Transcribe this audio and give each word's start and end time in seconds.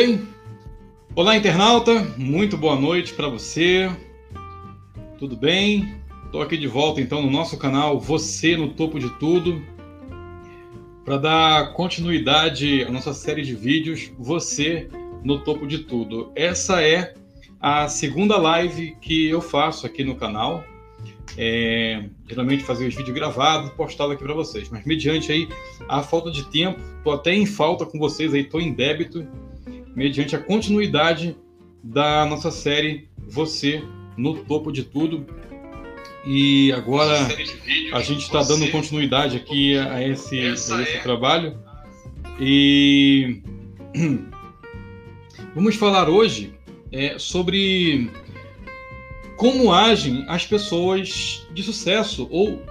Bem, 0.00 0.28
olá 1.16 1.36
internauta, 1.36 1.92
muito 2.16 2.56
boa 2.56 2.76
noite 2.76 3.12
para 3.14 3.28
você. 3.28 3.90
Tudo 5.18 5.36
bem? 5.36 5.92
Estou 6.24 6.40
aqui 6.40 6.56
de 6.56 6.68
volta 6.68 7.00
então 7.00 7.20
no 7.20 7.28
nosso 7.28 7.58
canal 7.58 7.98
Você 7.98 8.56
no 8.56 8.68
Topo 8.74 9.00
de 9.00 9.10
Tudo 9.18 9.60
para 11.04 11.16
dar 11.16 11.72
continuidade 11.72 12.84
à 12.84 12.92
nossa 12.92 13.12
série 13.12 13.42
de 13.42 13.56
vídeos 13.56 14.12
Você 14.16 14.88
no 15.24 15.40
Topo 15.40 15.66
de 15.66 15.78
Tudo. 15.78 16.30
Essa 16.36 16.80
é 16.80 17.14
a 17.60 17.88
segunda 17.88 18.36
live 18.36 18.96
que 19.00 19.28
eu 19.28 19.40
faço 19.40 19.84
aqui 19.84 20.04
no 20.04 20.14
canal. 20.14 20.62
É, 21.36 22.04
geralmente 22.28 22.62
fazer 22.62 22.86
os 22.86 22.94
vídeos 22.94 23.16
gravados, 23.16 23.70
postado 23.70 24.12
aqui 24.12 24.22
para 24.22 24.32
vocês. 24.32 24.68
Mas 24.70 24.84
mediante 24.84 25.32
aí 25.32 25.48
a 25.88 26.04
falta 26.04 26.30
de 26.30 26.44
tempo, 26.52 26.80
estou 26.98 27.12
até 27.12 27.34
em 27.34 27.44
falta 27.44 27.84
com 27.84 27.98
vocês 27.98 28.32
aí, 28.32 28.42
estou 28.42 28.60
em 28.60 28.72
débito, 28.72 29.26
mediante 29.98 30.36
a 30.36 30.38
continuidade 30.38 31.36
da 31.82 32.24
nossa 32.24 32.52
série 32.52 33.08
Você 33.26 33.82
no 34.16 34.44
Topo 34.44 34.70
de 34.70 34.84
Tudo. 34.84 35.26
E 36.24 36.70
agora 36.70 37.18
a 37.92 38.00
gente 38.00 38.22
está 38.22 38.44
dando 38.44 38.70
continuidade 38.70 39.36
aqui 39.36 39.76
a 39.76 40.00
esse, 40.00 40.38
a 40.38 40.52
esse 40.52 40.72
é 40.72 41.00
trabalho. 41.00 41.58
E 42.38 43.42
vamos 45.52 45.74
falar 45.74 46.08
hoje 46.08 46.54
é, 46.92 47.18
sobre 47.18 48.08
como 49.36 49.72
agem 49.72 50.24
as 50.28 50.46
pessoas 50.46 51.44
de 51.52 51.62
sucesso, 51.64 52.28
ou 52.30 52.62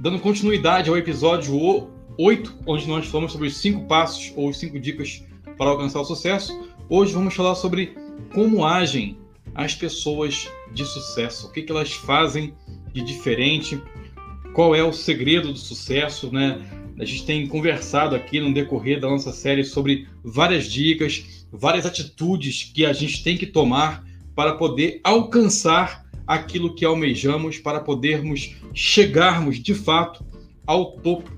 dando 0.00 0.18
continuidade 0.18 0.90
ao 0.90 0.98
episódio 0.98 1.88
8, 2.18 2.58
onde 2.66 2.88
nós 2.88 3.06
falamos 3.06 3.30
sobre 3.30 3.46
os 3.46 3.56
cinco 3.58 3.86
passos 3.86 4.32
ou 4.34 4.48
os 4.48 4.58
cinco 4.58 4.80
dicas 4.80 5.22
para 5.56 5.70
alcançar 5.70 6.00
o 6.00 6.04
sucesso. 6.04 6.52
Hoje 6.88 7.12
vamos 7.12 7.34
falar 7.34 7.54
sobre 7.54 7.96
como 8.32 8.64
agem 8.64 9.16
as 9.54 9.74
pessoas 9.74 10.48
de 10.72 10.84
sucesso, 10.84 11.46
o 11.46 11.52
que, 11.52 11.62
que 11.62 11.70
elas 11.70 11.92
fazem 11.92 12.54
de 12.92 13.02
diferente, 13.02 13.80
qual 14.52 14.74
é 14.74 14.82
o 14.82 14.92
segredo 14.92 15.52
do 15.52 15.58
sucesso, 15.58 16.32
né? 16.32 16.60
A 16.98 17.04
gente 17.04 17.26
tem 17.26 17.46
conversado 17.46 18.14
aqui 18.14 18.40
no 18.40 18.54
decorrer 18.54 19.00
da 19.00 19.08
nossa 19.08 19.32
série 19.32 19.64
sobre 19.64 20.06
várias 20.22 20.66
dicas, 20.66 21.46
várias 21.50 21.86
atitudes 21.86 22.70
que 22.72 22.86
a 22.86 22.92
gente 22.92 23.22
tem 23.22 23.36
que 23.36 23.46
tomar 23.46 24.04
para 24.34 24.54
poder 24.54 25.00
alcançar 25.02 26.04
aquilo 26.26 26.74
que 26.74 26.84
almejamos 26.84 27.58
para 27.58 27.80
podermos 27.80 28.56
chegarmos 28.72 29.60
de 29.60 29.74
fato 29.74 30.24
ao 30.66 30.92
topo 30.92 31.30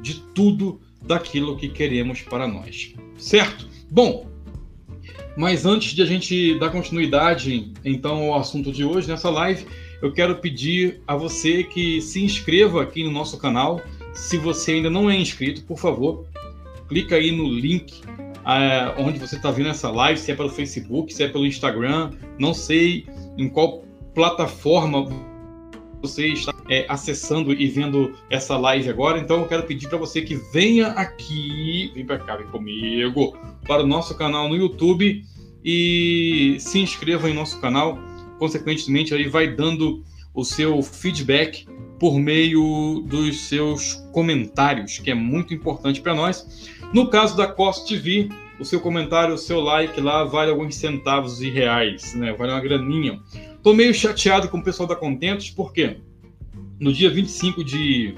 de 0.00 0.20
tudo 0.34 0.80
daquilo 1.02 1.56
que 1.56 1.68
queremos 1.68 2.22
para 2.22 2.46
nós. 2.46 2.94
Certo? 3.16 3.68
Bom, 3.90 4.26
mas 5.36 5.64
antes 5.64 5.94
de 5.94 6.02
a 6.02 6.06
gente 6.06 6.58
dar 6.58 6.70
continuidade 6.70 7.72
então 7.84 8.32
ao 8.32 8.40
assunto 8.40 8.72
de 8.72 8.84
hoje 8.84 9.08
nessa 9.08 9.30
live, 9.30 9.66
eu 10.02 10.12
quero 10.12 10.36
pedir 10.36 11.00
a 11.06 11.16
você 11.16 11.64
que 11.64 12.00
se 12.00 12.22
inscreva 12.24 12.82
aqui 12.82 13.04
no 13.04 13.10
nosso 13.10 13.38
canal. 13.38 13.80
Se 14.12 14.36
você 14.36 14.72
ainda 14.72 14.90
não 14.90 15.10
é 15.10 15.16
inscrito, 15.16 15.62
por 15.64 15.78
favor, 15.78 16.26
clica 16.88 17.16
aí 17.16 17.30
no 17.30 17.48
link 17.48 18.00
uh, 18.48 19.00
onde 19.00 19.18
você 19.18 19.36
está 19.36 19.50
vendo 19.50 19.68
essa 19.68 19.90
live, 19.90 20.18
se 20.18 20.32
é 20.32 20.34
pelo 20.34 20.48
Facebook, 20.48 21.12
se 21.12 21.22
é 21.22 21.28
pelo 21.28 21.46
Instagram, 21.46 22.10
não 22.38 22.54
sei 22.54 23.06
em 23.36 23.48
qual 23.48 23.84
plataforma 24.14 25.06
você 26.00 26.28
está 26.28 26.54
é, 26.68 26.86
acessando 26.88 27.52
e 27.52 27.66
vendo 27.66 28.14
essa 28.30 28.56
live 28.56 28.88
agora. 28.88 29.18
Então 29.18 29.40
eu 29.40 29.48
quero 29.48 29.64
pedir 29.64 29.88
para 29.88 29.98
você 29.98 30.22
que 30.22 30.34
venha 30.52 30.88
aqui, 30.88 31.90
vem 31.94 32.04
para 32.04 32.18
cá, 32.18 32.36
vem 32.36 32.46
comigo, 32.46 33.36
para 33.66 33.82
o 33.82 33.86
nosso 33.86 34.16
canal 34.16 34.48
no 34.48 34.56
YouTube 34.56 35.24
e 35.64 36.56
se 36.60 36.78
inscreva 36.78 37.28
em 37.28 37.34
nosso 37.34 37.60
canal. 37.60 37.98
Consequentemente, 38.38 39.12
aí 39.12 39.28
vai 39.28 39.48
dando 39.48 40.04
o 40.32 40.44
seu 40.44 40.80
feedback 40.82 41.66
por 41.98 42.18
meio 42.18 43.02
dos 43.06 43.40
seus 43.48 43.94
comentários, 44.12 44.98
que 44.98 45.10
é 45.10 45.14
muito 45.14 45.52
importante 45.52 46.00
para 46.00 46.14
nós. 46.14 46.70
No 46.92 47.08
caso 47.08 47.36
da 47.36 47.46
Cost 47.48 47.88
TV, 47.88 48.28
o 48.58 48.64
seu 48.64 48.80
comentário, 48.80 49.34
o 49.34 49.38
seu 49.38 49.60
like 49.60 50.00
lá 50.00 50.24
vale 50.24 50.50
alguns 50.50 50.76
centavos 50.76 51.38
de 51.38 51.50
reais, 51.50 52.14
né? 52.14 52.32
Vale 52.32 52.52
uma 52.52 52.60
graninha. 52.60 53.20
Tô 53.62 53.74
meio 53.74 53.92
chateado 53.92 54.48
com 54.48 54.58
o 54.58 54.62
pessoal 54.62 54.88
da 54.88 54.94
Contentos, 54.94 55.50
porque 55.50 55.96
no 56.78 56.92
dia 56.92 57.10
25 57.10 57.64
de, 57.64 58.14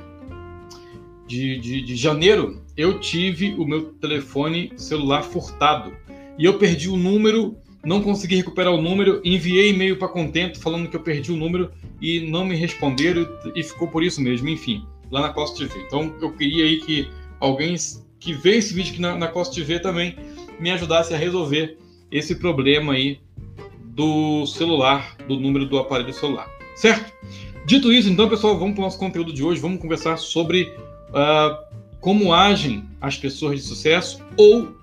de, 1.26 1.58
de, 1.58 1.82
de 1.82 1.96
janeiro 1.96 2.62
eu 2.76 3.00
tive 3.00 3.54
o 3.54 3.66
meu 3.66 3.92
telefone 3.94 4.72
celular 4.76 5.22
furtado. 5.22 5.92
E 6.38 6.44
eu 6.44 6.58
perdi 6.58 6.88
o 6.90 6.96
número, 6.96 7.56
não 7.84 8.02
consegui 8.02 8.36
recuperar 8.36 8.72
o 8.72 8.82
número, 8.82 9.20
enviei 9.24 9.70
e-mail 9.70 9.96
para 9.96 10.08
Contento 10.08 10.60
falando 10.60 10.88
que 10.88 10.96
eu 10.96 11.02
perdi 11.02 11.32
o 11.32 11.36
número 11.36 11.70
e 12.00 12.20
não 12.20 12.44
me 12.44 12.54
responderam 12.54 13.26
e 13.54 13.62
ficou 13.62 13.88
por 13.88 14.02
isso 14.02 14.20
mesmo, 14.20 14.48
enfim, 14.48 14.86
lá 15.10 15.22
na 15.22 15.28
Costa 15.30 15.58
TV. 15.58 15.82
Então 15.86 16.14
eu 16.20 16.32
queria 16.32 16.64
aí 16.64 16.80
que 16.80 17.08
alguém 17.38 17.74
que 18.18 18.34
vê 18.34 18.56
esse 18.56 18.74
vídeo 18.74 18.92
aqui 18.92 19.00
na, 19.00 19.16
na 19.16 19.28
Costa 19.28 19.54
TV 19.54 19.80
também 19.80 20.16
me 20.58 20.70
ajudasse 20.70 21.14
a 21.14 21.16
resolver 21.16 21.78
esse 22.10 22.34
problema 22.34 22.92
aí 22.92 23.20
do 24.00 24.47
celular, 24.47 25.15
do 25.28 25.38
número 25.38 25.66
do 25.66 25.78
aparelho 25.78 26.15
celular, 26.15 26.49
certo? 26.75 27.12
Dito 27.66 27.93
isso, 27.93 28.09
então, 28.09 28.31
pessoal, 28.31 28.59
vamos 28.59 28.72
para 28.72 28.81
o 28.81 28.84
nosso 28.84 28.99
conteúdo 28.99 29.31
de 29.31 29.44
hoje. 29.44 29.61
Vamos 29.61 29.78
conversar 29.78 30.16
sobre 30.16 30.75
uh, 31.11 31.55
como 32.00 32.33
agem 32.33 32.83
as 32.99 33.19
pessoas 33.19 33.61
de 33.61 33.66
sucesso 33.66 34.25
ou, 34.38 34.75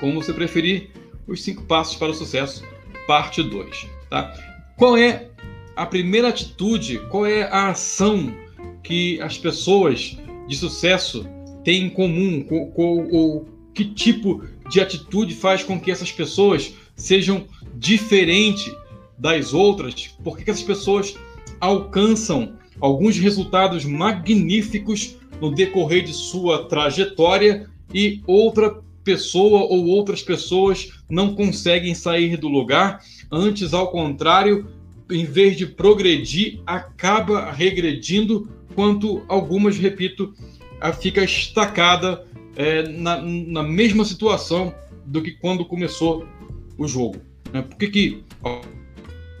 como 0.00 0.22
você 0.22 0.32
preferir, 0.32 0.90
os 1.26 1.42
cinco 1.42 1.64
passos 1.64 1.96
para 1.96 2.08
o 2.08 2.14
sucesso, 2.14 2.64
parte 3.06 3.42
2. 3.42 3.86
Tá? 4.08 4.32
Qual 4.78 4.96
é 4.96 5.28
a 5.76 5.84
primeira 5.84 6.28
atitude, 6.28 7.00
qual 7.10 7.26
é 7.26 7.42
a 7.42 7.68
ação 7.68 8.34
que 8.82 9.20
as 9.20 9.36
pessoas 9.36 10.16
de 10.46 10.56
sucesso 10.56 11.26
têm 11.62 11.84
em 11.84 11.90
comum? 11.90 12.46
Ou 12.74 13.46
que 13.74 13.84
tipo 13.84 14.42
de 14.70 14.80
atitude 14.80 15.34
faz 15.34 15.62
com 15.62 15.78
que 15.78 15.90
essas 15.90 16.10
pessoas 16.10 16.72
sejam 16.96 17.46
diferentes 17.78 18.74
das 19.16 19.54
outras? 19.54 20.08
Por 20.22 20.36
que 20.36 20.50
essas 20.50 20.62
pessoas 20.62 21.16
alcançam 21.60 22.54
alguns 22.80 23.16
resultados 23.16 23.84
magníficos 23.84 25.16
no 25.40 25.54
decorrer 25.54 26.04
de 26.04 26.12
sua 26.12 26.64
trajetória 26.64 27.68
e 27.92 28.20
outra 28.26 28.82
pessoa 29.04 29.60
ou 29.60 29.86
outras 29.86 30.22
pessoas 30.22 30.92
não 31.08 31.34
conseguem 31.34 31.94
sair 31.94 32.36
do 32.36 32.48
lugar, 32.48 33.00
antes, 33.32 33.72
ao 33.72 33.90
contrário, 33.90 34.68
em 35.10 35.24
vez 35.24 35.56
de 35.56 35.66
progredir, 35.66 36.60
acaba 36.66 37.50
regredindo, 37.50 38.48
quanto 38.74 39.22
algumas, 39.26 39.78
repito, 39.78 40.34
fica 41.00 41.24
estacada 41.24 42.26
é, 42.54 42.88
na, 42.88 43.20
na, 43.22 43.62
mesma 43.62 44.04
situação 44.04 44.74
do 45.06 45.22
que 45.22 45.32
quando 45.32 45.64
começou 45.64 46.26
o 46.76 46.86
jogo. 46.86 47.27
Né? 47.52 47.62
Por 47.62 47.76
que, 47.76 47.88
que 47.88 48.24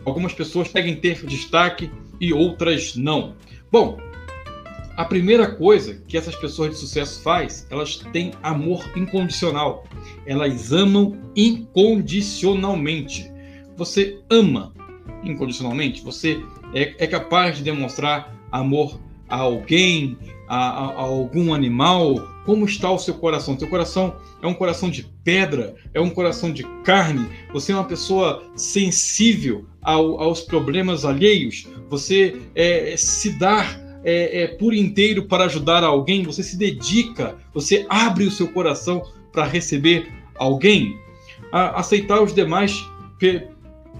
algumas 0.04 0.32
pessoas 0.32 0.68
conseguem 0.68 0.96
ter 0.96 1.24
destaque 1.26 1.90
e 2.20 2.32
outras 2.32 2.96
não? 2.96 3.34
Bom, 3.70 3.98
a 4.96 5.04
primeira 5.04 5.48
coisa 5.48 6.02
que 6.08 6.16
essas 6.16 6.34
pessoas 6.34 6.70
de 6.70 6.76
sucesso 6.76 7.22
faz, 7.22 7.66
elas 7.70 7.98
têm 8.12 8.32
amor 8.42 8.84
incondicional. 8.96 9.84
Elas 10.26 10.72
amam 10.72 11.16
incondicionalmente. 11.36 13.30
Você 13.76 14.18
ama 14.28 14.74
incondicionalmente? 15.22 16.02
Você 16.02 16.42
é, 16.74 16.94
é 16.98 17.06
capaz 17.06 17.58
de 17.58 17.62
demonstrar 17.62 18.36
amor 18.50 18.98
a 19.28 19.36
alguém, 19.36 20.18
a, 20.48 20.56
a, 20.56 20.84
a 20.86 21.00
algum 21.02 21.54
animal? 21.54 22.16
Como 22.48 22.64
está 22.64 22.90
o 22.90 22.98
seu 22.98 23.12
coração? 23.12 23.58
Seu 23.58 23.68
coração 23.68 24.16
é 24.40 24.46
um 24.46 24.54
coração 24.54 24.88
de 24.88 25.02
pedra? 25.22 25.74
É 25.92 26.00
um 26.00 26.08
coração 26.08 26.50
de 26.50 26.62
carne? 26.82 27.28
Você 27.52 27.72
é 27.72 27.74
uma 27.74 27.84
pessoa 27.84 28.42
sensível 28.56 29.66
ao, 29.82 30.18
aos 30.18 30.40
problemas 30.40 31.04
alheios? 31.04 31.66
Você 31.90 32.40
é, 32.54 32.94
se 32.96 33.38
dá 33.38 33.66
é, 34.02 34.44
é, 34.44 34.46
por 34.46 34.72
inteiro 34.72 35.24
para 35.24 35.44
ajudar 35.44 35.84
alguém? 35.84 36.22
Você 36.22 36.42
se 36.42 36.56
dedica? 36.56 37.36
Você 37.52 37.84
abre 37.86 38.24
o 38.24 38.30
seu 38.30 38.48
coração 38.48 39.02
para 39.30 39.44
receber 39.44 40.10
alguém? 40.38 40.98
A, 41.52 41.78
aceitar 41.78 42.22
os 42.22 42.34
demais 42.34 42.82
pe, 43.18 43.42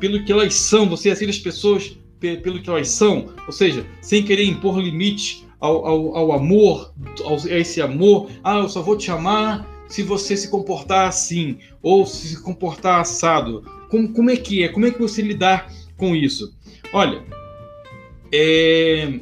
pelo 0.01 0.25
que 0.25 0.33
elas 0.33 0.55
são? 0.55 0.89
Você 0.89 1.11
aceita 1.11 1.33
as 1.33 1.39
pessoas 1.39 1.99
pelo 2.19 2.63
que 2.63 2.71
elas 2.71 2.89
são, 2.89 3.29
ou 3.47 3.53
seja, 3.53 3.85
sem 4.01 4.23
querer 4.23 4.45
impor 4.45 4.81
limite 4.81 5.47
ao, 5.61 5.87
ao, 5.87 6.17
ao 6.17 6.33
amor, 6.33 6.93
a 7.27 7.57
esse 7.57 7.81
amor. 7.81 8.31
Ah, 8.43 8.59
eu 8.59 8.69
só 8.69 8.83
vou 8.83 8.97
te 8.97 9.11
amar 9.11 9.67
se 9.89 10.03
você 10.03 10.37
se 10.37 10.51
comportar 10.51 11.09
assim, 11.09 11.59
ou 11.83 12.05
se 12.05 12.41
comportar 12.43 13.01
assado. 13.01 13.63
Como, 13.89 14.13
como 14.13 14.31
é 14.31 14.37
que 14.37 14.63
é? 14.63 14.69
Como 14.69 14.87
é 14.87 14.91
que 14.91 14.99
você 14.99 15.23
lidar 15.23 15.73
com 15.97 16.15
isso? 16.15 16.55
Olha, 16.93 17.25
é... 18.33 19.21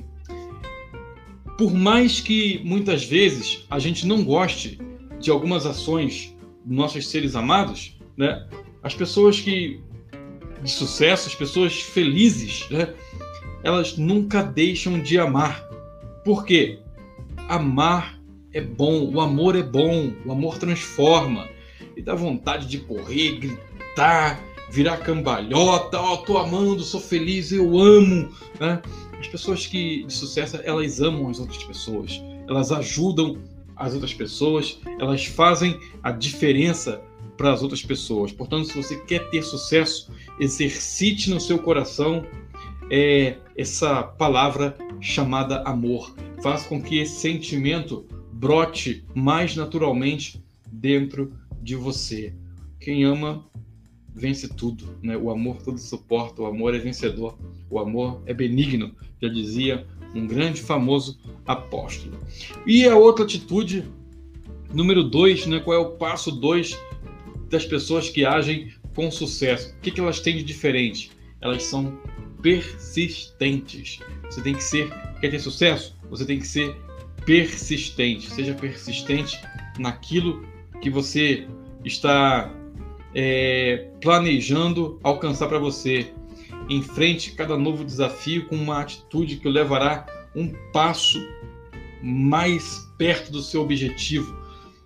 por 1.57 1.73
mais 1.73 2.21
que 2.21 2.61
muitas 2.65 3.05
vezes 3.05 3.65
a 3.71 3.79
gente 3.79 4.07
não 4.07 4.25
goste 4.25 4.79
de 5.21 5.31
algumas 5.31 5.65
ações 5.67 6.37
dos 6.65 6.77
nossos 6.77 7.09
seres 7.09 7.37
amados, 7.37 7.97
né? 8.17 8.47
As 8.83 8.95
pessoas 8.95 9.41
que 9.41 9.81
de 10.63 10.71
sucesso, 10.71 11.29
as 11.29 11.35
pessoas 11.35 11.81
felizes, 11.81 12.69
né? 12.71 12.93
Elas 13.63 13.97
nunca 13.97 14.43
deixam 14.43 15.01
de 15.01 15.19
amar. 15.19 15.66
Por 16.27 16.45
quê? 16.45 16.81
Amar 17.49 18.19
é 18.53 18.61
bom, 18.61 19.09
o 19.15 19.21
amor 19.21 19.55
é 19.55 19.63
bom, 19.63 20.13
o 20.25 20.33
amor 20.33 20.59
transforma. 20.59 21.49
E 21.97 22.03
dá 22.03 22.17
vontade 22.17 22.67
de 22.67 22.79
correr, 22.79 23.39
gritar, 23.39 24.43
virar 24.69 24.97
cambalhota, 24.97 26.01
ó, 26.01 26.15
oh, 26.15 26.17
tô 26.17 26.37
amando, 26.37 26.83
sou 26.83 27.01
feliz, 27.01 27.53
eu 27.53 27.79
amo, 27.79 28.29
né? 28.59 28.83
As 29.21 29.29
pessoas 29.29 29.69
que 29.69 30.03
de 30.03 30.13
sucesso, 30.13 30.59
elas 30.65 31.01
amam 31.01 31.31
as 31.31 31.39
outras 31.39 31.63
pessoas, 31.63 32.21
elas 32.49 32.73
ajudam 32.73 33.39
as 33.77 33.95
outras 33.95 34.13
pessoas, 34.13 34.81
elas 34.99 35.27
fazem 35.27 35.79
a 36.03 36.11
diferença 36.11 37.01
para 37.37 37.53
as 37.53 37.63
outras 37.63 37.85
pessoas. 37.85 38.33
Portanto, 38.33 38.67
se 38.67 38.77
você 38.77 38.97
quer 39.03 39.31
ter 39.31 39.43
sucesso, 39.43 40.11
exercite 40.41 41.31
no 41.31 41.41
seu 41.41 41.57
coração 41.57 42.27
é, 42.91 43.37
essa 43.57 44.03
palavra 44.03 44.77
chamada 45.01 45.63
amor. 45.63 46.15
Faça 46.43 46.69
com 46.69 46.81
que 46.81 46.99
esse 46.99 47.21
sentimento 47.21 48.07
brote 48.33 49.05
mais 49.15 49.57
naturalmente 49.57 50.43
dentro 50.71 51.33
de 51.63 51.75
você. 51.75 52.33
Quem 52.79 53.05
ama 53.05 53.45
vence 54.15 54.49
tudo, 54.49 54.97
né? 55.03 55.17
O 55.17 55.31
amor 55.31 55.63
tudo 55.63 55.79
suporta, 55.79 56.43
o 56.43 56.47
amor 56.47 56.75
é 56.75 56.79
vencedor, 56.79 57.37
o 57.69 57.79
amor 57.79 58.23
é 58.27 58.33
benigno, 58.33 58.95
já 59.21 59.29
dizia 59.29 59.87
um 60.15 60.27
grande 60.27 60.63
famoso 60.63 61.19
apóstolo. 61.45 62.19
E 62.67 62.87
a 62.87 62.97
outra 62.97 63.25
atitude, 63.25 63.85
número 64.73 65.03
dois, 65.03 65.47
né? 65.47 65.61
Qual 65.61 65.77
é 65.77 65.81
o 65.81 65.93
passo 65.93 66.31
dois 66.31 66.79
das 67.51 67.67
pessoas 67.67 68.09
que 68.09 68.25
agem 68.25 68.73
com 68.95 69.11
sucesso? 69.11 69.75
O 69.75 69.81
que, 69.81 69.91
que 69.91 70.01
elas 70.01 70.21
têm 70.21 70.37
de 70.37 70.45
diferente? 70.45 71.11
Elas 71.41 71.65
são 71.65 71.99
persistentes. 72.47 73.99
Você 74.23 74.41
tem 74.41 74.55
que 74.55 74.63
ser, 74.63 74.89
quer 75.21 75.31
ter 75.33 75.41
sucesso? 75.41 75.97
Você 76.09 76.25
tem 76.25 76.39
que 76.39 76.47
ser 76.47 76.77
persistente. 77.25 78.31
Seja 78.31 78.55
persistente 78.55 79.37
naquilo 79.81 80.47
que 80.81 80.89
você 80.89 81.49
está 81.85 82.55
é, 83.13 83.89
planejando 84.01 85.01
alcançar 85.03 85.49
para 85.49 85.59
você. 85.59 86.13
Enfrente 86.69 87.33
cada 87.33 87.59
novo 87.59 87.85
desafio 87.85 88.47
com 88.47 88.55
uma 88.55 88.81
atitude 88.81 89.39
que 89.39 89.49
o 89.49 89.51
levará 89.51 90.07
um 90.33 90.53
passo 90.73 91.19
mais 92.01 92.89
perto 92.97 93.33
do 93.33 93.43
seu 93.43 93.63
objetivo. 93.63 94.41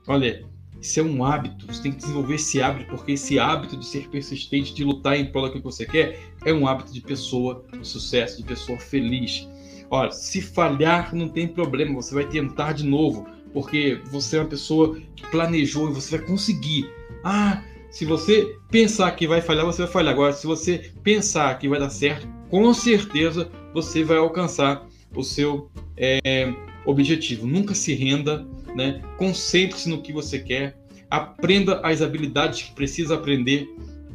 Olha, 0.06 0.46
isso 0.80 0.98
é 0.98 1.02
um 1.02 1.24
hábito, 1.24 1.66
você 1.66 1.82
tem 1.82 1.92
que 1.92 1.98
desenvolver 1.98 2.36
esse 2.36 2.60
hábito, 2.60 2.86
porque 2.90 3.12
esse 3.12 3.38
hábito 3.38 3.76
de 3.76 3.84
ser 3.84 4.08
persistente, 4.08 4.74
de 4.74 4.82
lutar 4.82 5.18
em 5.18 5.30
prol 5.30 5.44
daquilo 5.44 5.62
que 5.62 5.70
você 5.70 5.84
quer, 5.84 6.18
é 6.44 6.52
um 6.52 6.66
hábito 6.66 6.92
de 6.92 7.00
pessoa 7.00 7.64
de 7.78 7.86
sucesso, 7.86 8.38
de 8.38 8.44
pessoa 8.44 8.78
feliz. 8.78 9.46
Olha, 9.90 10.10
se 10.10 10.40
falhar 10.40 11.14
não 11.14 11.28
tem 11.28 11.46
problema, 11.46 11.94
você 11.94 12.14
vai 12.14 12.24
tentar 12.24 12.72
de 12.72 12.84
novo, 12.84 13.26
porque 13.52 14.00
você 14.10 14.36
é 14.36 14.40
uma 14.40 14.48
pessoa 14.48 14.98
que 15.14 15.26
planejou 15.26 15.90
e 15.90 15.92
você 15.92 16.16
vai 16.16 16.26
conseguir. 16.26 16.88
Ah, 17.24 17.62
se 17.90 18.04
você 18.04 18.56
pensar 18.70 19.10
que 19.12 19.26
vai 19.26 19.42
falhar, 19.42 19.66
você 19.66 19.82
vai 19.82 19.90
falhar. 19.90 20.14
Agora, 20.14 20.32
se 20.32 20.46
você 20.46 20.92
pensar 21.02 21.58
que 21.58 21.68
vai 21.68 21.78
dar 21.78 21.90
certo, 21.90 22.26
com 22.48 22.72
certeza 22.72 23.50
você 23.74 24.02
vai 24.02 24.16
alcançar 24.16 24.86
o 25.14 25.22
seu 25.22 25.70
é, 25.96 26.52
objetivo. 26.84 27.46
Nunca 27.46 27.74
se 27.74 27.94
renda, 27.94 28.46
né? 28.74 29.02
concentre-se 29.16 29.88
no 29.88 30.02
que 30.02 30.12
você 30.12 30.38
quer, 30.38 30.78
aprenda 31.10 31.80
as 31.80 32.02
habilidades 32.02 32.62
que 32.62 32.74
precisa 32.74 33.14
aprender, 33.14 33.68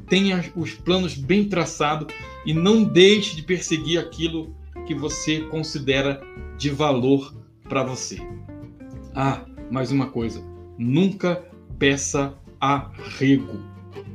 tenha 0.07 0.44
os 0.56 0.73
planos 0.73 1.15
bem 1.15 1.50
traçados 1.50 2.13
e 2.45 2.53
não 2.53 2.83
deixe 2.83 3.35
de 3.35 3.41
perseguir 3.41 4.00
aquilo 4.00 4.56
que 4.85 4.94
você 4.94 5.41
considera 5.41 6.21
de 6.57 6.69
valor 6.69 7.33
para 7.67 7.83
você. 7.83 8.19
Ah, 9.13 9.45
mais 9.71 9.91
uma 9.91 10.07
coisa, 10.07 10.44
nunca 10.77 11.44
peça 11.79 12.33
arrego, 12.59 13.59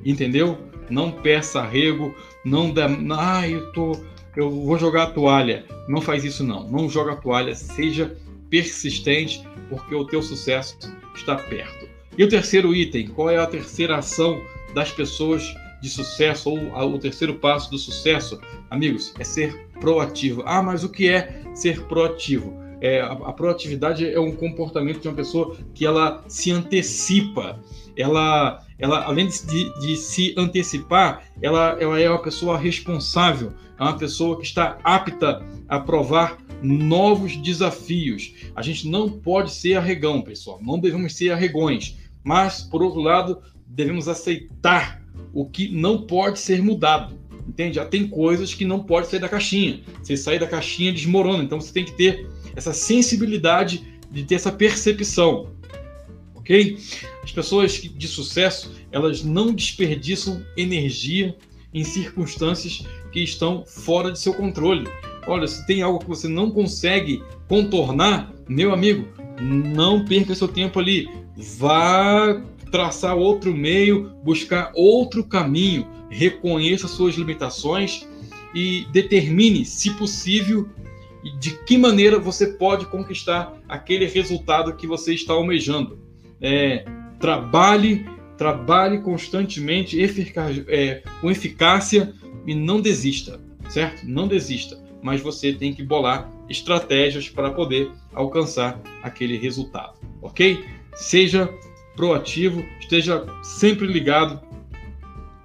entendeu? 0.05 0.59
Não 0.89 1.11
peça 1.11 1.61
arrego, 1.61 2.15
não 2.45 2.73
dá, 2.73 2.87
ah, 3.19 3.49
eu 3.49 3.73
tô, 3.73 3.93
eu 4.37 4.51
vou 4.51 4.79
jogar 4.79 5.05
a 5.05 5.11
toalha. 5.11 5.65
Não 5.89 6.01
faz 6.01 6.25
isso 6.25 6.45
não, 6.45 6.69
não 6.69 6.89
joga 6.89 7.13
a 7.13 7.17
toalha, 7.17 7.55
seja 7.55 8.17
persistente, 8.51 9.47
porque 9.69 9.95
o 9.95 10.05
teu 10.05 10.23
sucesso 10.23 10.77
está 11.15 11.37
perto. 11.37 11.89
E 12.19 12.25
o 12.25 12.29
terceiro 12.29 12.75
item, 12.75 13.09
qual 13.09 13.31
é 13.31 13.39
a 13.39 13.47
terceira 13.47 13.97
ação 13.97 14.43
das 14.75 14.91
pessoas 14.91 15.43
de 15.81 15.89
sucesso 15.89 16.51
ou 16.51 16.95
o 16.95 16.99
terceiro 16.99 17.35
passo 17.35 17.71
do 17.71 17.79
sucesso, 17.79 18.39
amigos, 18.69 19.15
é 19.19 19.25
ser 19.25 19.67
proativo. 19.81 20.43
Ah, 20.45 20.63
mas 20.63 20.85
o 20.85 20.89
que 20.89 21.09
é 21.09 21.43
ser 21.55 21.83
proativo? 21.85 22.55
É, 22.81 23.01
a, 23.01 23.13
a, 23.13 23.33
proatividade 23.33 24.09
é 24.09 24.19
um 24.19 24.35
comportamento 24.35 25.01
de 25.01 25.09
uma 25.09 25.15
pessoa 25.15 25.57
que 25.75 25.85
ela 25.85 26.25
se 26.29 26.51
antecipa. 26.51 27.61
Ela, 27.97 28.65
ela 28.79 29.05
além 29.05 29.29
de, 29.29 29.81
de 29.81 29.97
se 29.97 30.35
antecipar, 30.37 31.25
ela, 31.43 31.77
ela 31.79 32.01
é 32.01 32.09
uma 32.09 32.23
pessoa 32.23 32.57
responsável, 32.57 33.53
é 33.79 33.83
uma 33.83 33.99
pessoa 33.99 34.39
que 34.39 34.45
está 34.45 34.79
apta 34.83 35.45
a 35.69 35.79
provar 35.79 36.39
novos 36.63 37.37
desafios. 37.37 38.35
A 38.55 38.63
gente 38.63 38.89
não 38.89 39.09
pode 39.09 39.53
ser 39.53 39.77
arregão, 39.77 40.23
pessoal. 40.23 40.59
Não 40.63 40.79
devemos 40.79 41.15
ser 41.15 41.31
arregões. 41.31 41.97
Mas, 42.23 42.63
por 42.63 42.83
outro 42.83 43.01
lado, 43.01 43.43
devemos 43.67 44.09
aceitar 44.09 45.03
o 45.33 45.45
que 45.49 45.69
não 45.69 46.03
pode 46.03 46.39
ser 46.39 46.63
mudado. 46.63 47.19
Entende? 47.49 47.77
Já 47.77 47.85
tem 47.85 48.07
coisas 48.07 48.55
que 48.55 48.65
não 48.65 48.81
pode 48.81 49.09
sair 49.09 49.21
da 49.21 49.29
caixinha. 49.29 49.81
Você 50.03 50.17
sair 50.17 50.39
da 50.39 50.47
caixinha 50.47 50.93
desmorona. 50.93 51.43
Então 51.43 51.61
você 51.61 51.73
tem 51.73 51.85
que 51.85 51.93
ter 51.93 52.29
essa 52.61 52.75
sensibilidade 52.75 53.83
de 54.11 54.23
ter 54.25 54.35
essa 54.35 54.53
percepção. 54.53 55.49
Ok? 56.35 56.79
As 57.25 57.33
pessoas 57.33 57.73
de 57.73 58.09
sucesso, 58.09 58.73
elas 58.93 59.23
não 59.23 59.53
desperdiçam 59.53 60.45
energia 60.57 61.35
em 61.73 61.85
circunstâncias 61.85 62.85
que 63.11 63.21
estão 63.21 63.65
fora 63.67 64.13
de 64.13 64.19
seu 64.19 64.35
controle. 64.35 64.87
Olha, 65.27 65.47
se 65.47 65.67
tem 65.67 65.81
algo 65.81 66.01
que 66.01 66.09
você 66.09 66.29
não 66.29 66.51
consegue 66.51 67.23
contornar, 67.49 68.33
meu 68.49 68.73
amigo, 68.73 69.09
não 69.41 70.05
perca 70.05 70.35
seu 70.35 70.49
tempo 70.49 70.79
ali. 70.79 71.09
Vá 71.57 72.43
traçar 72.71 73.17
outro 73.17 73.55
meio, 73.55 74.13
buscar 74.23 74.71
outro 74.75 75.25
caminho, 75.25 75.87
reconheça 76.11 76.87
suas 76.87 77.15
limitações 77.15 78.07
e 78.55 78.87
determine, 78.93 79.65
se 79.65 79.91
possível, 79.91 80.69
de 81.39 81.63
que 81.65 81.77
maneira 81.77 82.19
você 82.19 82.47
pode 82.47 82.87
conquistar 82.87 83.53
aquele 83.69 84.07
resultado 84.07 84.75
que 84.75 84.87
você 84.87 85.15
está 85.15 85.33
almejando. 85.35 85.99
É, 86.41 86.85
trabalhe, 87.19 88.07
trabalhe 88.39 89.01
constantemente, 89.01 90.01
eficaz, 90.01 90.63
é, 90.69 91.03
com 91.21 91.31
eficácia 91.31 92.13
e 92.47 92.55
não 92.55 92.81
desista, 92.81 93.41
certo? 93.69 94.07
Não 94.07 94.27
desista, 94.27 94.83
mas 95.03 95.21
você 95.21 95.53
tem 95.53 95.75
que 95.75 95.83
bolar 95.83 96.31
estratégias 96.49 97.29
para 97.29 97.51
poder 97.51 97.91
alcançar 98.15 98.81
aquele 99.03 99.37
resultado, 99.37 99.95
ok? 100.23 100.65
Seja 100.95 101.49
proativo, 101.95 102.65
esteja 102.81 103.27
sempre 103.43 103.87
ligado 103.87 104.41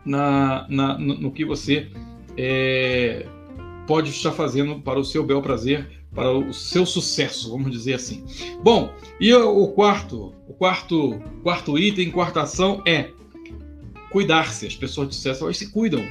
na, 0.06 0.66
na 0.70 0.98
no, 0.98 1.16
no, 1.16 1.32
que 1.32 1.44
você 1.44 1.88
é, 2.38 3.26
pode 3.88 4.10
estar 4.10 4.32
fazendo 4.32 4.80
para 4.80 5.00
o 5.00 5.04
seu 5.04 5.24
bel 5.24 5.42
prazer, 5.42 5.88
para 6.14 6.32
o 6.32 6.54
seu 6.54 6.86
sucesso, 6.86 7.52
vamos 7.52 7.72
dizer 7.72 7.96
assim. 7.96 8.24
Bom, 8.64 8.94
e 9.20 9.34
o 9.34 9.68
quarto, 9.70 10.34
o 10.48 10.54
quarto, 10.54 11.20
quarto 11.44 11.78
item, 11.78 12.12
quarta 12.12 12.42
ação 12.42 12.82
é 12.86 13.10
cuidar-se. 14.12 14.66
As 14.66 14.76
pessoas 14.76 15.10
de 15.10 15.16
sucesso 15.16 15.44
elas 15.44 15.58
se 15.58 15.72
cuidam. 15.72 16.02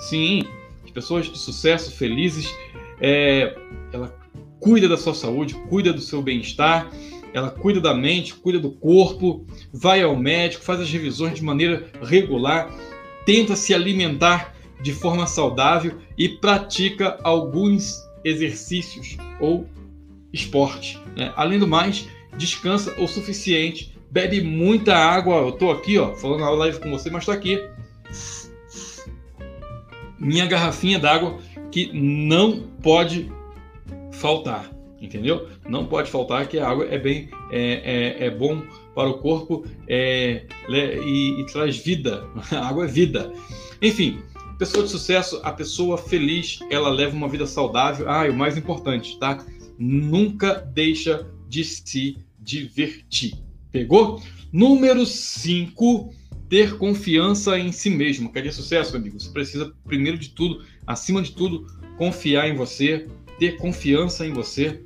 Sim, 0.00 0.42
as 0.84 0.90
pessoas 0.90 1.26
de 1.26 1.38
sucesso, 1.38 1.92
felizes, 1.92 2.52
é, 3.00 3.56
ela 3.92 4.14
cuida 4.58 4.88
da 4.88 4.96
sua 4.96 5.14
saúde, 5.14 5.54
cuida 5.68 5.92
do 5.92 6.00
seu 6.00 6.20
bem-estar, 6.20 6.90
ela 7.32 7.50
cuida 7.50 7.80
da 7.80 7.94
mente, 7.94 8.34
cuida 8.34 8.58
do 8.58 8.70
corpo, 8.70 9.46
vai 9.72 10.02
ao 10.02 10.16
médico, 10.16 10.64
faz 10.64 10.80
as 10.80 10.90
revisões 10.90 11.34
de 11.34 11.44
maneira 11.44 11.88
regular, 12.02 12.70
tenta 13.24 13.56
se 13.56 13.72
alimentar 13.72 14.51
de 14.82 14.92
forma 14.92 15.26
saudável 15.26 15.98
e 16.18 16.28
pratica 16.28 17.18
alguns 17.22 18.02
exercícios 18.24 19.16
ou 19.40 19.66
esporte. 20.32 21.00
Né? 21.16 21.32
Além 21.36 21.58
do 21.58 21.66
mais, 21.66 22.08
descansa 22.36 22.94
o 23.00 23.06
suficiente, 23.06 23.94
bebe 24.10 24.40
muita 24.40 24.96
água. 24.96 25.36
Eu 25.36 25.50
estou 25.50 25.70
aqui, 25.70 25.98
ó, 25.98 26.14
falando 26.14 26.40
na 26.40 26.50
live 26.50 26.80
com 26.80 26.90
você, 26.90 27.10
mas 27.10 27.22
estou 27.22 27.34
aqui. 27.34 27.62
Minha 30.18 30.46
garrafinha 30.46 30.98
d'água 30.98 31.38
que 31.70 31.90
não 31.92 32.68
pode 32.82 33.30
faltar 34.12 34.70
entendeu? 35.02 35.48
Não 35.68 35.84
pode 35.84 36.08
faltar 36.08 36.46
que 36.46 36.58
a 36.58 36.68
água 36.68 36.86
é 36.88 36.96
bem 36.96 37.28
é, 37.50 38.20
é, 38.20 38.26
é 38.26 38.30
bom 38.30 38.62
para 38.94 39.08
o 39.08 39.18
corpo 39.18 39.64
é, 39.88 40.44
e, 40.68 41.40
e 41.40 41.46
traz 41.46 41.76
vida. 41.76 42.24
A 42.52 42.68
água 42.68 42.84
é 42.84 42.88
vida. 42.88 43.32
Enfim, 43.82 44.20
pessoa 44.62 44.84
de 44.84 44.92
sucesso, 44.92 45.40
a 45.42 45.50
pessoa 45.50 45.98
feliz, 45.98 46.60
ela 46.70 46.88
leva 46.88 47.16
uma 47.16 47.28
vida 47.28 47.48
saudável. 47.48 48.08
Ah, 48.08 48.28
e 48.28 48.30
o 48.30 48.34
mais 48.34 48.56
importante, 48.56 49.18
tá? 49.18 49.44
Nunca 49.76 50.54
deixa 50.54 51.28
de 51.48 51.64
se 51.64 52.18
divertir. 52.38 53.34
Pegou? 53.72 54.22
Número 54.52 55.04
5, 55.04 56.14
ter 56.48 56.78
confiança 56.78 57.58
em 57.58 57.72
si 57.72 57.90
mesmo. 57.90 58.32
Quer 58.32 58.42
dizer 58.42 58.54
sucesso, 58.54 58.96
amigo? 58.96 59.18
Você 59.18 59.30
precisa, 59.30 59.74
primeiro 59.84 60.16
de 60.16 60.28
tudo, 60.28 60.64
acima 60.86 61.20
de 61.20 61.32
tudo, 61.32 61.66
confiar 61.98 62.48
em 62.48 62.54
você, 62.54 63.08
ter 63.40 63.56
confiança 63.56 64.24
em 64.24 64.32
você. 64.32 64.80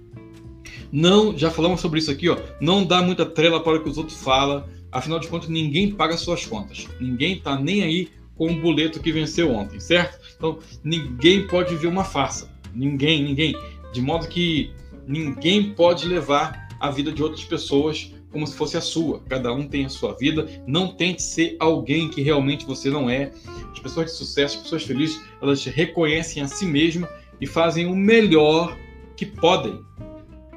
Não, 0.91 1.37
já 1.37 1.51
falamos 1.51 1.83
sobre 1.83 1.99
isso 1.99 2.11
aqui, 2.11 2.31
ó. 2.31 2.39
Não 2.63 2.83
dá 2.83 3.03
muita 3.03 3.27
trela 3.27 3.63
para 3.63 3.77
o 3.77 3.83
que 3.83 3.91
os 3.91 3.99
outros 3.99 4.17
falam. 4.23 4.65
Afinal 4.91 5.19
de 5.19 5.29
contas, 5.29 5.51
ninguém 5.51 5.91
paga 5.93 6.17
suas 6.17 6.47
contas. 6.47 6.89
Ninguém 6.99 7.39
tá 7.41 7.61
nem 7.61 7.83
aí 7.83 8.09
com 8.37 8.53
o 8.53 8.61
boleto 8.61 9.01
que 9.01 9.13
venceu 9.13 9.51
ontem, 9.53 9.81
certo? 9.81 10.19
Então, 10.37 10.59
ninguém 10.85 11.47
pode 11.47 11.75
ver 11.77 11.87
uma 11.87 12.05
farsa. 12.05 12.51
Ninguém, 12.75 13.23
ninguém. 13.23 13.55
De 13.93 14.03
modo 14.03 14.29
que 14.29 14.73
ninguém 15.07 15.73
pode 15.73 16.07
levar 16.07 16.69
a 16.79 16.91
vida 16.91 17.11
de 17.11 17.23
outras 17.23 17.45
pessoas 17.45 18.13
como 18.31 18.47
se 18.47 18.55
fosse 18.55 18.77
a 18.77 18.81
sua. 18.81 19.21
Cada 19.21 19.53
um 19.53 19.67
tem 19.67 19.87
a 19.87 19.89
sua 19.89 20.13
vida. 20.13 20.47
Não 20.67 20.89
tente 20.89 21.23
ser 21.23 21.57
alguém 21.59 22.11
que 22.11 22.21
realmente 22.21 22.67
você 22.67 22.91
não 22.91 23.09
é. 23.09 23.33
As 23.73 23.79
pessoas 23.79 24.07
de 24.07 24.13
sucesso, 24.13 24.59
as 24.59 24.63
pessoas 24.65 24.83
felizes, 24.83 25.23
elas 25.41 25.65
reconhecem 25.65 26.43
a 26.43 26.49
si 26.49 26.67
mesmas 26.67 27.09
e 27.41 27.47
fazem 27.47 27.87
o 27.87 27.97
melhor 27.97 28.77
que 29.17 29.25
podem 29.25 29.81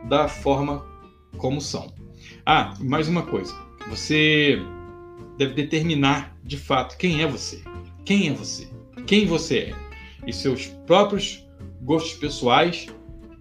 da 0.10 0.28
forma 0.28 0.86
como 1.38 1.62
são. 1.62 1.94
Ah, 2.46 2.74
mais 2.82 3.08
uma 3.08 3.24
coisa. 3.24 3.54
Você 3.90 4.60
deve 5.38 5.54
determinar 5.54 6.38
de 6.44 6.58
fato 6.58 6.98
quem 6.98 7.22
é 7.22 7.28
você. 7.28 7.62
Quem 8.06 8.30
é 8.30 8.34
você? 8.34 8.68
Quem 9.06 9.26
você 9.26 9.58
é? 9.58 9.76
E 10.28 10.34
seus 10.34 10.68
próprios 10.86 11.48
gostos 11.82 12.14
pessoais 12.14 12.88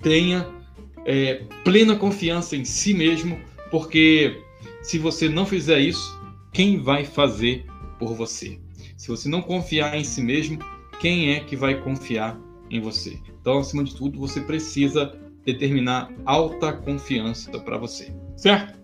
tenha 0.03 0.49
é, 1.05 1.43
plena 1.65 1.97
confiança 1.97 2.57
em 2.57 2.65
si 2.65 2.95
mesmo 2.95 3.41
porque 3.71 4.43
se 4.83 4.99
você 4.99 5.29
não 5.29 5.45
fizer 5.45 5.81
isso, 5.81 6.19
quem 6.53 6.81
vai 6.81 7.05
fazer 7.05 7.67
por 7.99 8.15
você? 8.15 8.59
Se 8.97 9.09
você 9.09 9.29
não 9.29 9.43
confiar 9.43 9.97
em 9.97 10.05
si 10.05 10.23
mesmo, 10.23 10.59
quem 11.01 11.33
é 11.33 11.41
que 11.41 11.57
vai 11.57 11.81
confiar 11.81 12.39
em 12.71 12.81
você? 12.81 13.19
Então, 13.41 13.59
acima 13.59 13.85
de 13.85 13.95
tudo, 13.95 14.19
você 14.19 14.41
precisa 14.41 15.19
determinar 15.45 16.13
alta 16.25 16.73
confiança 16.73 17.59
para 17.61 17.79
você, 17.79 18.13
certo? 18.37 18.78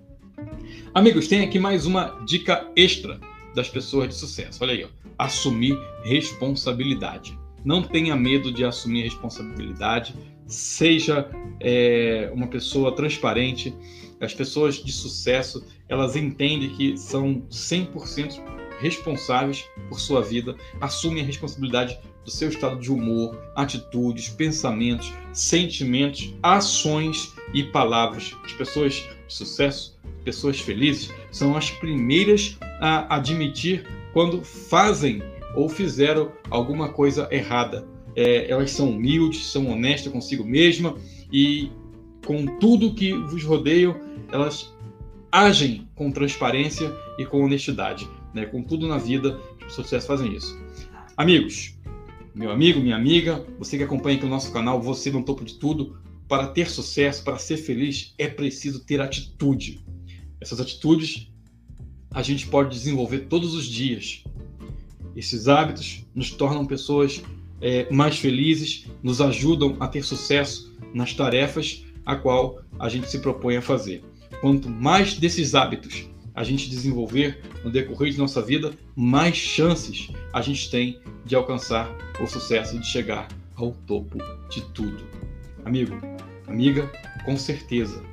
Amigos, 0.94 1.26
tem 1.26 1.40
aqui 1.40 1.58
mais 1.58 1.86
uma 1.86 2.20
dica 2.24 2.70
extra 2.76 3.18
das 3.52 3.68
pessoas 3.68 4.10
de 4.10 4.14
sucesso. 4.14 4.62
Olha 4.62 4.74
aí, 4.74 4.84
ó. 4.84 4.88
assumir 5.18 5.76
responsabilidade. 6.04 7.36
Não 7.64 7.82
tenha 7.82 8.14
medo 8.14 8.52
de 8.52 8.64
assumir 8.64 9.02
responsabilidade. 9.02 10.14
Seja 10.46 11.28
é, 11.58 12.30
uma 12.32 12.46
pessoa 12.46 12.94
transparente 12.94 13.74
as 14.20 14.32
pessoas 14.32 14.76
de 14.76 14.92
sucesso, 14.92 15.66
elas 15.88 16.14
entendem 16.14 16.70
que 16.70 16.96
são 16.96 17.42
100% 17.50 18.40
responsáveis 18.80 19.64
por 19.88 19.98
sua 19.98 20.22
vida, 20.22 20.56
assumem 20.80 21.22
a 21.22 21.26
responsabilidade 21.26 21.98
do 22.24 22.30
seu 22.30 22.48
estado 22.48 22.80
de 22.80 22.90
humor, 22.90 23.36
atitudes, 23.56 24.28
pensamentos, 24.28 25.12
sentimentos, 25.32 26.34
ações 26.42 27.34
e 27.52 27.64
palavras. 27.64 28.36
As 28.44 28.52
pessoas 28.52 28.94
de 28.94 29.34
sucesso, 29.34 29.93
pessoas 30.24 30.60
felizes, 30.60 31.12
são 31.30 31.56
as 31.56 31.70
primeiras 31.70 32.58
a 32.80 33.16
admitir 33.16 33.86
quando 34.12 34.42
fazem 34.42 35.22
ou 35.54 35.68
fizeram 35.68 36.32
alguma 36.50 36.88
coisa 36.88 37.28
errada. 37.30 37.86
É, 38.16 38.50
elas 38.50 38.70
são 38.70 38.90
humildes, 38.90 39.46
são 39.46 39.70
honestas 39.70 40.12
consigo 40.12 40.44
mesma 40.44 40.96
e 41.32 41.70
com 42.24 42.46
tudo 42.58 42.94
que 42.94 43.12
vos 43.12 43.44
rodeiam, 43.44 43.94
elas 44.32 44.72
agem 45.30 45.88
com 45.94 46.10
transparência 46.10 46.92
e 47.18 47.26
com 47.26 47.42
honestidade. 47.42 48.08
Né? 48.32 48.46
Com 48.46 48.62
tudo 48.62 48.88
na 48.88 48.98
vida, 48.98 49.38
as 49.60 49.64
pessoas 49.64 49.68
de 49.68 49.74
sucesso 49.74 50.06
fazem 50.06 50.34
isso. 50.34 50.58
Amigos, 51.16 51.76
meu 52.34 52.50
amigo, 52.50 52.80
minha 52.80 52.96
amiga, 52.96 53.44
você 53.58 53.76
que 53.76 53.84
acompanha 53.84 54.16
aqui 54.16 54.26
o 54.26 54.28
nosso 54.28 54.52
canal, 54.52 54.80
você 54.80 55.10
no 55.10 55.24
topo 55.24 55.44
de 55.44 55.54
tudo, 55.54 55.96
para 56.28 56.48
ter 56.48 56.68
sucesso, 56.68 57.22
para 57.22 57.38
ser 57.38 57.56
feliz, 57.56 58.14
é 58.18 58.26
preciso 58.26 58.84
ter 58.84 59.00
atitude. 59.00 59.84
Essas 60.44 60.60
atitudes 60.60 61.26
a 62.10 62.20
gente 62.22 62.46
pode 62.48 62.68
desenvolver 62.68 63.20
todos 63.30 63.54
os 63.54 63.64
dias. 63.64 64.24
Esses 65.16 65.48
hábitos 65.48 66.04
nos 66.14 66.32
tornam 66.32 66.66
pessoas 66.66 67.22
é, 67.62 67.90
mais 67.90 68.18
felizes, 68.18 68.86
nos 69.02 69.22
ajudam 69.22 69.74
a 69.80 69.88
ter 69.88 70.04
sucesso 70.04 70.76
nas 70.92 71.14
tarefas 71.14 71.82
a 72.04 72.14
qual 72.14 72.62
a 72.78 72.90
gente 72.90 73.10
se 73.10 73.20
propõe 73.20 73.56
a 73.56 73.62
fazer. 73.62 74.04
Quanto 74.42 74.68
mais 74.68 75.14
desses 75.14 75.54
hábitos 75.54 76.10
a 76.34 76.44
gente 76.44 76.68
desenvolver 76.68 77.40
no 77.64 77.70
decorrer 77.70 78.12
de 78.12 78.18
nossa 78.18 78.42
vida, 78.42 78.74
mais 78.94 79.36
chances 79.36 80.10
a 80.30 80.42
gente 80.42 80.70
tem 80.70 81.00
de 81.24 81.34
alcançar 81.34 81.90
o 82.20 82.26
sucesso 82.26 82.76
e 82.76 82.80
de 82.80 82.86
chegar 82.86 83.28
ao 83.56 83.72
topo 83.86 84.18
de 84.50 84.60
tudo. 84.74 85.06
Amigo, 85.64 85.94
amiga, 86.46 86.92
com 87.24 87.34
certeza 87.34 88.04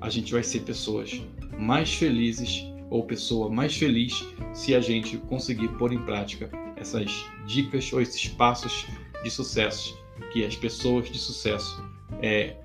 a 0.00 0.08
gente 0.08 0.32
vai 0.32 0.44
ser 0.44 0.60
pessoas 0.60 1.20
mais 1.60 1.92
felizes 1.94 2.66
ou 2.88 3.04
pessoa 3.04 3.48
mais 3.48 3.76
feliz 3.76 4.24
se 4.52 4.74
a 4.74 4.80
gente 4.80 5.16
conseguir 5.18 5.68
pôr 5.76 5.92
em 5.92 5.98
prática 5.98 6.50
essas 6.76 7.24
dicas 7.46 7.92
ou 7.92 8.00
esses 8.00 8.26
passos 8.28 8.86
de 9.22 9.30
sucesso 9.30 9.98
que 10.32 10.44
as 10.44 10.56
pessoas 10.56 11.10
de 11.10 11.18
sucesso 11.18 11.84
é, 12.22 12.56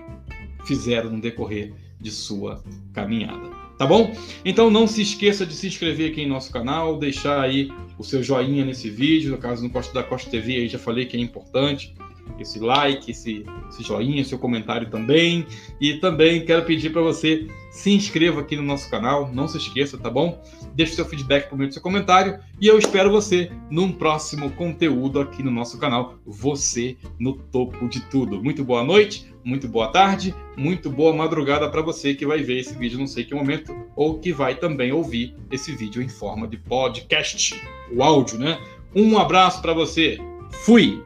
fizeram 0.65 1.11
no 1.11 1.21
decorrer 1.21 1.73
de 1.99 2.11
sua 2.11 2.63
caminhada. 2.93 3.49
Tá 3.77 3.85
bom? 3.85 4.15
Então 4.45 4.69
não 4.69 4.87
se 4.87 5.01
esqueça 5.01 5.45
de 5.45 5.53
se 5.53 5.67
inscrever 5.67 6.11
aqui 6.11 6.21
em 6.21 6.27
nosso 6.27 6.51
canal, 6.51 6.97
deixar 6.97 7.41
aí 7.41 7.69
o 7.97 8.03
seu 8.03 8.23
joinha 8.23 8.63
nesse 8.63 8.89
vídeo, 8.89 9.31
no 9.31 9.37
caso 9.37 9.63
no 9.63 9.69
Costa 9.69 9.93
da 9.93 10.03
Costa 10.03 10.29
TV, 10.29 10.55
aí 10.55 10.67
já 10.69 10.79
falei 10.79 11.05
que 11.05 11.17
é 11.17 11.19
importante 11.19 11.93
esse 12.39 12.60
like, 12.60 13.12
esse, 13.12 13.46
esse 13.70 13.84
joinha, 13.84 14.24
seu 14.24 14.38
comentário 14.38 14.89
também. 14.89 15.46
E 15.79 15.96
também 15.96 16.46
quero 16.46 16.63
pedir 16.65 16.91
para 16.91 17.01
você 17.01 17.48
se 17.72 17.91
inscreva 17.91 18.41
aqui 18.41 18.55
no 18.55 18.63
nosso 18.63 18.89
canal, 18.89 19.29
não 19.34 19.48
se 19.48 19.58
esqueça, 19.58 19.98
tá 19.98 20.10
bom? 20.10 20.41
Deixe 20.74 20.96
seu 20.96 21.05
feedback 21.05 21.50
por 21.50 21.58
meio 21.58 21.70
do 21.70 21.74
seu 21.74 21.82
comentário 21.82 22.39
e 22.60 22.67
eu 22.67 22.79
espero 22.79 23.12
você 23.12 23.51
num 23.70 23.91
próximo 23.91 24.50
conteúdo 24.51 25.20
aqui 25.20 25.44
no 25.44 25.51
nosso 25.51 25.77
canal, 25.77 26.15
Você 26.25 26.98
no 27.20 27.34
Topo 27.34 27.88
de 27.89 28.01
Tudo. 28.01 28.41
Muito 28.41 28.63
boa 28.63 28.84
noite, 28.84 29.27
muito 29.44 29.67
boa 29.67 29.89
tarde, 29.89 30.34
muito 30.55 30.89
boa 30.89 31.13
madrugada 31.13 31.70
para 31.70 31.82
você 31.82 32.13
que 32.13 32.25
vai 32.25 32.41
ver 32.41 32.60
esse 32.60 32.77
vídeo 32.77 32.98
não 32.98 33.08
sei 33.08 33.25
que 33.25 33.36
momento 33.36 33.75
ou 33.96 34.20
que 34.20 34.32
vai 34.32 34.55
também 34.55 34.91
ouvir 34.91 35.36
esse 35.51 35.75
vídeo 35.75 36.01
em 36.01 36.10
forma 36.10 36.48
de 36.48 36.58
podcast, 36.58 37.62
o 37.91 38.01
áudio, 38.01 38.39
né? 38.39 38.58
Um 38.96 39.17
abraço 39.17 39.62
para 39.62 39.74
você. 39.74 40.17
Fui! 40.50 41.03